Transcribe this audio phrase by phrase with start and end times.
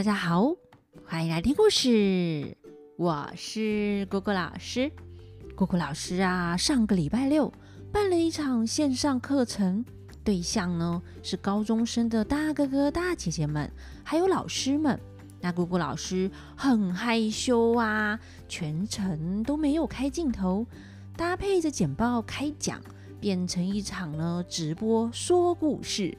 [0.00, 0.54] 大家好，
[1.04, 2.56] 欢迎来听故事。
[2.96, 4.90] 我是果果老师。
[5.54, 7.52] 果果老师啊，上个礼拜六
[7.92, 9.84] 办了一场线上课程，
[10.24, 13.70] 对象呢是高中生的大哥哥、大姐姐们，
[14.02, 14.98] 还有老师们。
[15.38, 20.66] 那果果老师很害羞啊，全程都没有开镜头，
[21.14, 22.80] 搭配着简报开讲。
[23.20, 26.16] 变成一场呢直播说故事，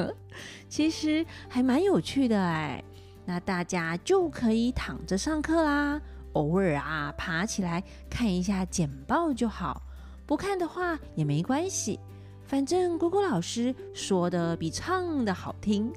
[0.66, 2.82] 其实还蛮有趣的哎。
[3.28, 6.00] 那大家就可以躺着上课啦，
[6.32, 9.82] 偶尔啊爬起来看一下简报就好，
[10.24, 12.00] 不看的话也没关系，
[12.46, 15.92] 反正姑姑老师说的比唱的好听。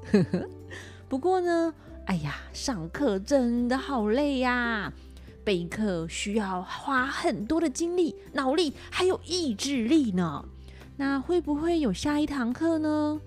[1.08, 1.72] 不过呢，
[2.04, 4.92] 哎呀，上课真的好累呀，
[5.42, 10.44] 备课需要花很多的精力、脑力还有意志力呢。
[10.98, 13.18] 那会不会有下一堂课呢？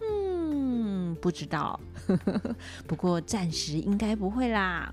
[0.00, 1.78] 嗯，不知道。
[2.86, 4.92] 不过暂时应该不会啦。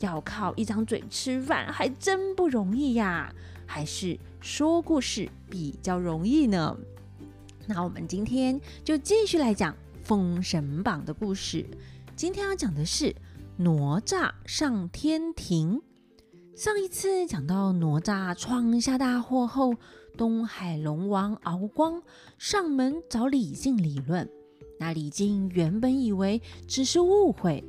[0.00, 3.32] 要靠一张嘴吃饭还真不容易呀，
[3.66, 6.76] 还是说故事比较容易呢。
[7.66, 9.72] 那我们今天就继续来讲
[10.04, 11.66] 《封神榜》的故事。
[12.14, 13.14] 今天要讲的是
[13.56, 15.80] 哪吒上天庭。
[16.54, 19.74] 上一次讲到哪吒闯下大祸后。
[20.16, 22.02] 东海龙王敖光
[22.38, 24.26] 上门找李靖理论，
[24.78, 27.64] 那李靖原本以为只是误会，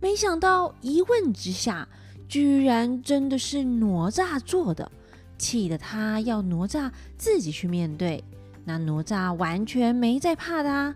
[0.00, 1.88] 没想到一问之下，
[2.28, 4.90] 居然真的是哪吒做的，
[5.38, 8.22] 气得他要哪吒自己去面对。
[8.64, 10.94] 那哪吒完全没在怕的，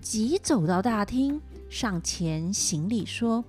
[0.00, 1.40] 急走到大厅，
[1.70, 3.42] 上前行礼说：“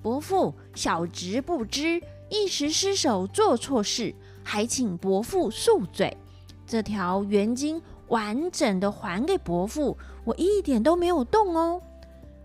[0.00, 2.00] 伯父，小侄不知，
[2.30, 6.16] 一时失手做错事，还请伯父恕罪。”
[6.66, 11.80] 这条圆晶完整的还给伯父，我一点都没有动哦。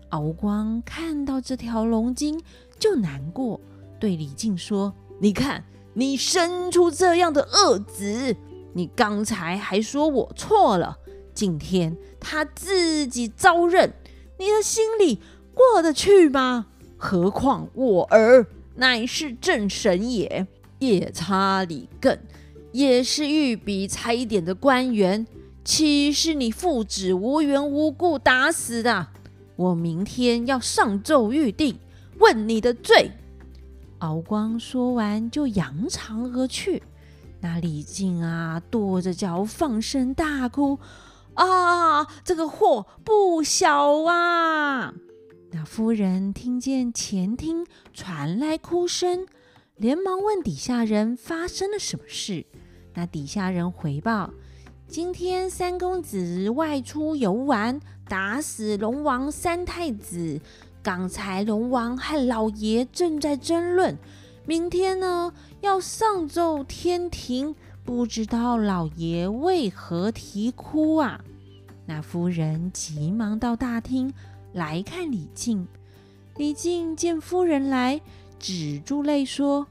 [0.08, 2.40] 敖光看到这条龙筋
[2.78, 3.60] 就难过，
[4.00, 8.34] 对李靖说：“你看，你生出这样的恶子，
[8.72, 10.96] 你刚才还说我错了，
[11.34, 13.92] 今天他自己招认，
[14.38, 15.20] 你的心里
[15.52, 16.66] 过得去吗？
[16.96, 20.46] 何况我儿乃是正神也，
[20.78, 22.18] 夜叉李艮。”
[22.72, 25.26] 也是御笔差一点的官员，
[25.66, 29.08] 岂是你父子无缘无故打死的？
[29.56, 31.80] 我明天要上奏玉帝，
[32.20, 33.10] 问你的罪。
[33.98, 36.84] 敖光说完就扬长而去。
[37.40, 40.78] 那李靖啊，跺着脚放声大哭
[41.34, 44.94] ：“啊，这个祸不小啊！”
[45.50, 49.26] 那夫人听见前厅传来哭声，
[49.74, 52.46] 连忙问底下人发生了什么事。
[52.94, 54.30] 那底下人回报：
[54.88, 60.40] 今天三公子外出游玩，打死龙王三太子。
[60.80, 63.98] 刚才龙王和老爷正在争论，
[64.46, 71.20] 明天呢要上奏天庭，不知道老爷为何啼哭啊？
[71.84, 74.14] 那夫人急忙到大厅
[74.52, 75.66] 来看李靖。
[76.36, 78.00] 李靖见夫人来，
[78.38, 79.66] 止住泪说：“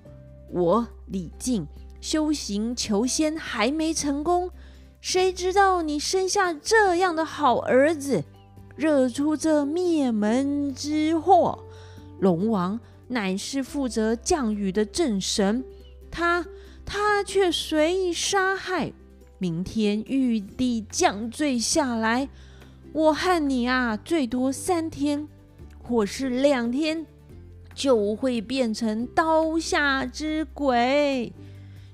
[0.52, 1.66] 我李靖。”
[2.02, 4.52] 修行求仙还没成功，
[5.06, 8.24] 谁知道你生下这样的好儿子，
[8.76, 11.60] 惹出这灭门之祸。
[12.20, 12.80] 龙王
[13.10, 15.64] 乃是负责降雨的正神，
[16.10, 16.44] 他
[16.84, 18.92] 他却随意杀害。
[19.38, 22.28] 明天玉帝降罪下来，
[22.92, 25.28] 我和你啊，最多三天，
[25.84, 27.06] 或是两天，
[27.76, 31.32] 就会变成刀下之鬼。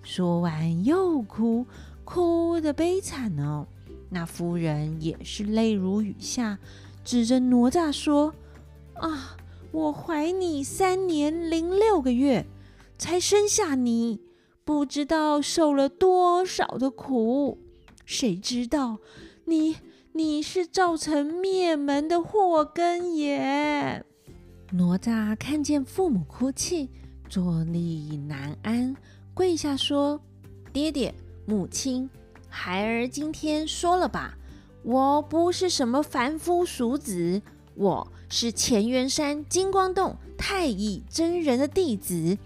[0.01, 1.65] 说完又哭，
[2.03, 3.67] 哭的悲惨哦。
[4.09, 6.59] 那夫人也是泪如雨下，
[7.03, 8.33] 指着哪吒说
[8.99, 9.37] ：“啊，
[9.71, 12.45] 我怀你三年零六个月，
[12.97, 14.19] 才生下你，
[14.65, 17.57] 不知道受了多少的苦。
[18.05, 18.97] 谁知道
[19.45, 19.77] 你
[20.11, 24.05] 你是造成灭门的祸根也。”
[24.73, 26.89] 哪吒看见父母哭泣，
[27.29, 28.95] 坐立难安。
[29.33, 30.19] 跪下说
[30.73, 31.15] ：“爹爹，
[31.51, 32.09] 母亲，
[32.47, 34.37] 孩儿今天说了吧，
[34.83, 37.41] 我不是什么凡夫俗子，
[37.75, 42.37] 我是乾元山金光洞太乙真人的弟子。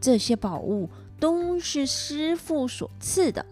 [0.00, 0.88] 这些宝物
[1.20, 3.44] 都是师傅所赐的，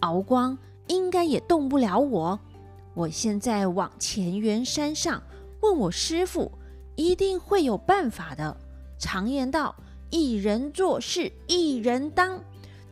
[0.00, 2.38] 敖光应该也动不了我。
[2.92, 5.22] 我现在往乾元山上
[5.62, 6.52] 问我师傅，
[6.94, 8.54] 一定会有办法的。
[8.98, 9.74] 常言道。”
[10.10, 12.42] 一人做事一人当，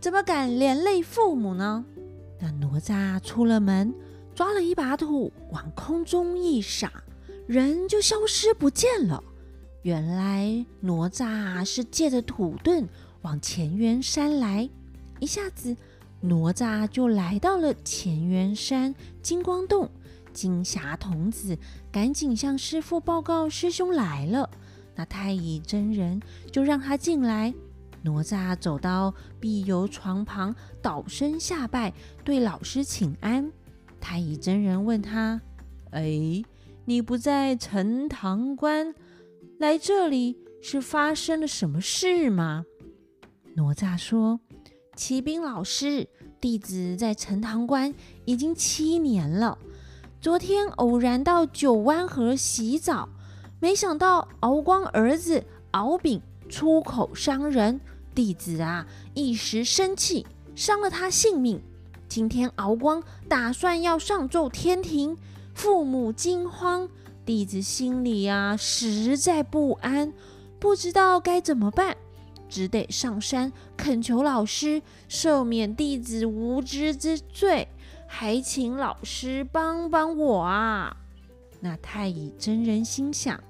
[0.07, 1.85] 怎么敢连累父母呢？
[2.39, 3.93] 那哪吒出了门，
[4.37, 6.93] 抓了一把土，往空中一撒，
[7.49, 9.21] 人就消失不见了。
[9.83, 12.87] 原来哪吒是借着土遁
[13.23, 14.71] 往乾元山来，
[15.19, 15.77] 一下子
[16.21, 19.91] 哪吒就来到了乾元山金光洞。
[20.33, 21.59] 金霞童子
[21.91, 24.49] 赶紧向师傅报告师兄来了。
[24.95, 26.23] 那太乙真人
[26.53, 27.53] 就让他进来。
[28.07, 31.93] 哪吒走到碧游床旁，倒身下拜，
[32.23, 33.51] 对老师请安。
[34.01, 35.41] 太乙真人问他
[35.91, 36.45] ：“哎，
[36.85, 38.95] 你不在陈塘关？”
[39.59, 42.65] 来这里是发生了什么事吗？
[43.57, 44.39] 哪吒说
[44.95, 46.09] ：“骑兵老师，
[46.41, 47.93] 弟子在陈塘关
[48.25, 49.59] 已经七年了。
[50.21, 53.09] 昨天偶然到九湾河洗澡，
[53.59, 55.43] 没想到敖光儿子
[55.73, 57.81] 敖丙出口伤人，
[58.17, 61.61] 弟子啊一时生气，伤了他性命。
[62.09, 65.17] 今天敖光打算要上奏天庭，
[65.55, 66.89] 父母惊慌。”
[67.27, 70.15] 弟子心里啊实在不安，
[70.59, 71.97] 不知道该怎么办，
[72.49, 74.81] 只得上山恳求老师
[75.11, 77.69] 赦免弟子无知之罪，
[78.07, 80.97] 还请老师帮帮我啊！
[81.59, 83.43] 那太乙真人心想：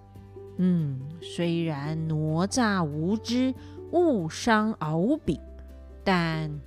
[0.56, 3.54] 嗯，虽然哪吒无知
[3.92, 5.40] 误伤敖丙，
[6.04, 6.60] 但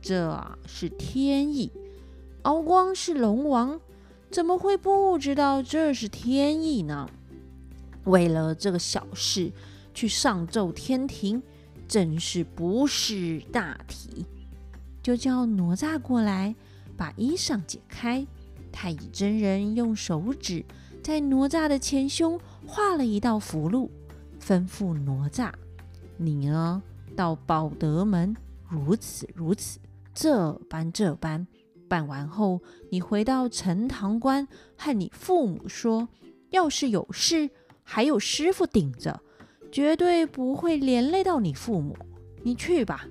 [0.00, 1.70] 这是天意，
[2.42, 3.80] 敖光是龙王。
[4.30, 7.08] 怎么会不知道这是天意呢？
[8.04, 9.52] 为了这个小事
[9.94, 11.40] 去上奏天庭，
[11.86, 14.26] 真是不识大体。
[15.02, 16.54] 就叫哪吒过来，
[16.96, 18.26] 把衣裳解开。
[18.72, 20.64] 太乙真人用手指
[21.00, 23.88] 在哪吒的前胸画了一道符箓，
[24.40, 25.52] 吩咐哪吒
[26.16, 26.82] ：“你呢，
[27.16, 28.36] 到保德门，
[28.68, 29.78] 如此如此，
[30.14, 31.46] 这般这般。”
[31.86, 36.08] 办完后，你回到陈塘关，和你父母说，
[36.50, 37.50] 要是有事，
[37.82, 39.20] 还有师傅顶着，
[39.70, 41.94] 绝对不会连累到你父母。
[42.42, 43.06] 你去吧。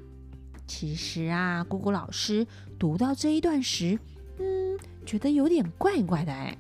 [0.66, 2.46] 其实啊，姑姑老师
[2.80, 3.98] 读到这一段时，
[4.40, 6.58] 嗯，觉得有点怪怪的哎。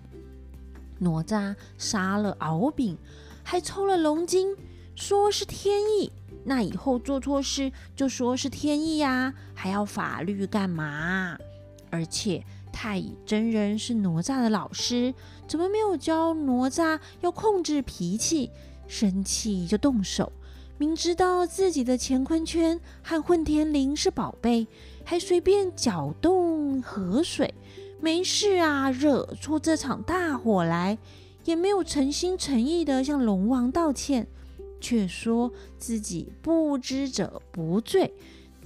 [1.00, 2.95] 哪吒杀了敖丙，
[3.44, 4.56] 还抽了龙筋，
[4.95, 6.12] 说是天意。
[6.45, 11.38] 那以后做错事就说是天意呀，还要法律干嘛？
[11.90, 15.13] 而且太乙真人是哪吒的老师，
[15.48, 18.50] 怎么没有教哪吒要控制脾气？
[18.88, 20.31] 生气就动手，
[20.78, 24.68] 明知道自己的乾坤圈和混天绫是宝贝，
[25.06, 27.54] 还随便搅动河水，
[28.01, 30.98] 没事啊，惹出这场大火来，
[31.45, 34.28] 也没有诚心诚意的向龙王道歉，
[34.83, 35.50] 却说
[35.80, 38.13] 自己不知者不罪，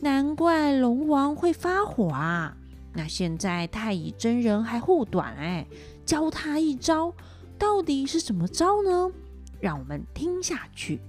[0.02, 2.58] 难怪龙王会发火啊！
[2.94, 5.68] 那现在太乙真人还护短哎，
[6.04, 7.14] 教他一招，
[7.60, 9.12] 到底是什么招呢？
[9.62, 11.00] 让我们听下去。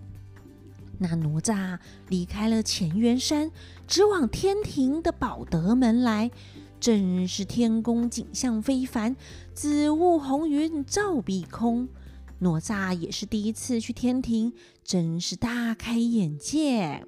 [0.99, 1.79] 那哪吒
[2.09, 3.51] 离开了乾元山，
[3.87, 6.31] 直往天庭的宝德门来。
[6.79, 9.17] 正是天宫景象非凡，
[9.55, 11.89] 紫雾红云罩碧空。
[12.41, 14.53] 哪吒也是第一次去天庭，
[14.85, 17.05] 真是大开眼界。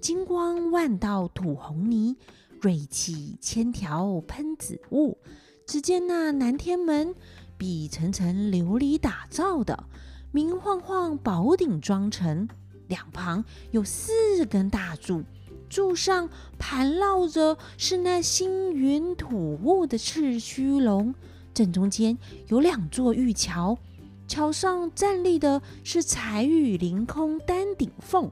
[0.00, 2.16] 金光万道吐红泥。
[2.60, 5.18] 锐气千条喷紫雾，
[5.66, 7.14] 只见那南天门
[7.58, 9.84] 比层层琉璃打造的，
[10.32, 12.48] 明晃晃宝顶装成，
[12.88, 15.24] 两旁有四根大柱，
[15.68, 21.14] 柱上盘绕着是那星云吐雾的赤须龙，
[21.52, 22.16] 正中间
[22.48, 23.76] 有两座玉桥，
[24.26, 28.30] 桥上站立的是彩玉凌空丹顶凤，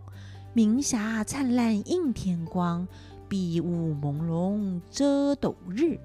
[0.55, 2.87] 明霞灿烂映天光。
[3.29, 5.99] 碧雾朦胧遮斗日，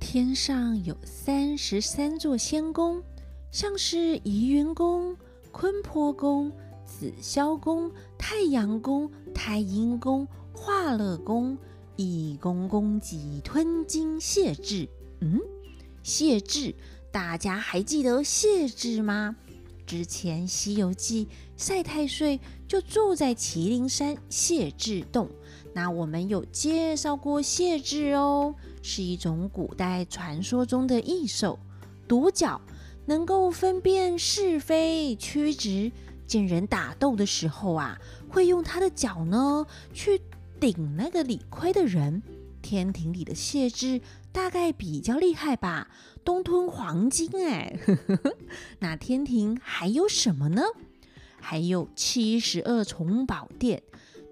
[0.00, 3.00] 天上有三十三座仙宫，
[3.52, 5.16] 像是怡云宫、
[5.52, 6.50] 坤坡宫、
[6.84, 7.88] 紫霄宫、
[8.18, 11.56] 太阳宫、太阴宫、化乐宫，
[11.94, 14.88] 一宫宫脊吞金谢智。
[15.20, 15.38] 嗯，
[16.02, 16.74] 谢智，
[17.12, 19.36] 大家还记得谢智吗？
[19.84, 21.26] 之前《西游记》，
[21.56, 22.38] 赛太岁
[22.68, 25.28] 就住在麒麟山谢智洞。
[25.74, 31.58] 那我们有介绍过谢智哦，是一种古代传说中的异兽，
[32.06, 32.60] 独角，
[33.06, 35.90] 能够分辨是非曲直。
[36.28, 37.98] 见人打斗的时候啊，
[38.28, 40.20] 会用它的脚呢去
[40.60, 42.22] 顶那个理亏的人。
[42.62, 44.00] 天庭里的谢智
[44.32, 45.88] 大概比较厉害吧，
[46.24, 47.78] 东吞黄金哎。
[48.80, 50.62] 那天庭还有什么呢？
[51.40, 53.82] 还有七十二重宝殿。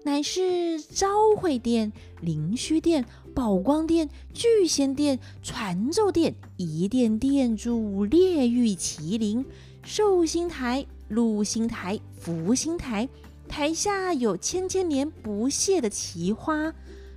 [0.05, 1.91] 乃是昭惠殿、
[2.21, 9.45] 灵虚殿、宝光殿、聚仙殿、传咒殿、一殿殿主烈玉麒麟、
[9.83, 13.09] 寿星台、禄星台、福星台，
[13.49, 16.73] 台下有千千年不谢的奇花，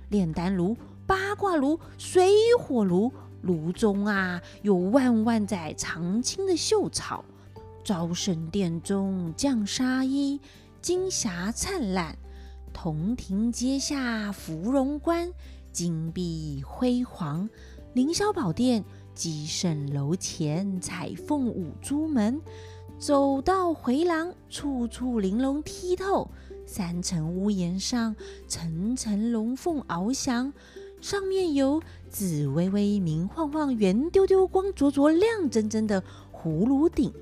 [0.09, 0.75] 炼丹炉、
[1.05, 2.29] 八卦炉、水
[2.59, 7.23] 火炉，炉中啊有万万载常青的秀草。
[7.83, 10.39] 招神殿中降纱衣，
[10.81, 12.15] 金霞灿烂；
[12.71, 15.29] 铜庭阶下芙蓉观，
[15.71, 17.49] 金碧辉煌。
[17.93, 18.83] 凌霄宝殿
[19.13, 22.41] 鸡盛楼前彩凤舞朱门，
[22.97, 26.29] 走到回廊，处处玲珑剔透。
[26.65, 28.15] 三层屋檐上
[28.47, 30.53] 层层龙凤翱翔，
[31.03, 37.13] 上面有紫微微、明晃晃、圆丢丢、光灼灼、亮铮铮的葫芦顶。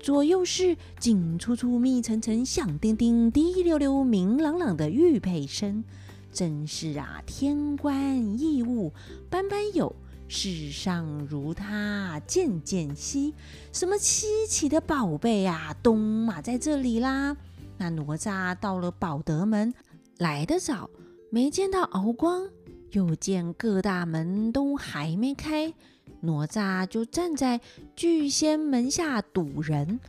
[0.00, 5.84] 左右是进出出、密层层、响叮叮、滴溜溜、明朗朗的玉佩声，
[6.32, 8.92] 真是啊，天官异物
[9.30, 9.94] 般般有，
[10.26, 13.32] 世上如他件件稀。
[13.72, 17.36] 什么稀奇的宝贝啊，都码在这里啦！
[17.76, 19.72] 那哪吒到了宝德门，
[20.18, 20.90] 来得早，
[21.30, 22.48] 没见到敖光，
[22.92, 25.72] 又见各大门都还没开。
[26.20, 27.60] 哪吒就站在
[27.94, 30.00] 巨仙门下堵人，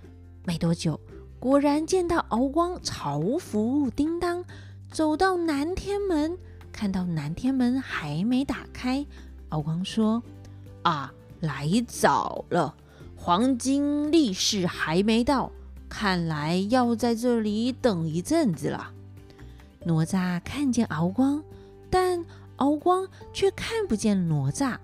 [0.45, 0.99] 没多久，
[1.39, 4.43] 果然见到敖光朝服叮当
[4.91, 6.35] 走到南天门，
[6.71, 9.05] 看到南天门还没打开，
[9.49, 10.23] 敖光说
[10.81, 12.73] ：“啊，来早了，
[13.15, 15.51] 黄金力士还没到，
[15.87, 18.91] 看来要在这里等一阵子了。”
[19.85, 21.43] 哪吒看见敖光，
[21.89, 22.25] 但
[22.59, 24.77] 敖光却看不见哪吒。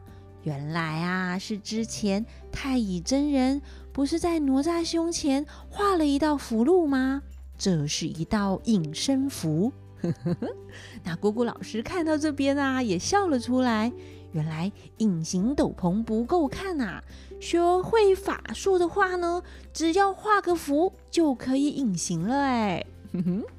[0.44, 7.22] 原来啊，是之前太乙真人不是在哪吒胸前画了一道符箓吗？
[7.58, 9.72] 这是一道隐身符。
[11.04, 13.92] 那姑姑老师看到这边啊，也笑了出来。
[14.34, 17.02] 原来隐形斗篷不够看呐，
[17.40, 19.42] 学会法术的话呢，
[19.74, 22.86] 只要画个符就可以隐形了哎。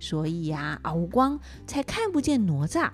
[0.00, 2.90] 所以呀，敖光才看不见哪吒。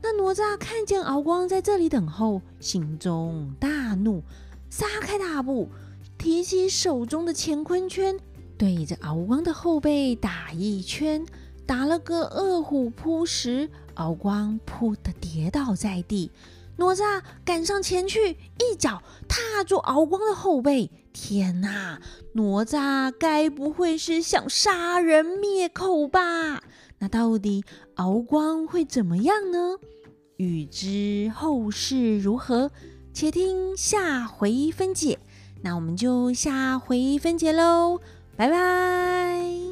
[0.00, 4.22] 那哪吒看见敖光在这里等候，心中大怒，
[4.70, 5.68] 撒开大步，
[6.16, 8.18] 提起手中的乾坤圈，
[8.56, 11.26] 对着敖光的后背打一圈，
[11.66, 16.30] 打了个二虎扑食，敖光扑的跌倒在地。
[16.78, 20.90] 哪吒赶上前去，一脚踏住敖光的后背。
[21.12, 22.00] 天哪，
[22.32, 26.62] 哪吒该不会是想杀人灭口吧？
[27.00, 27.64] 那到底
[27.96, 29.76] 敖光会怎么样呢？
[30.36, 32.70] 欲知后事如何，
[33.12, 35.18] 且听下回分解。
[35.62, 38.00] 那我们就下回分解喽，
[38.36, 39.67] 拜拜。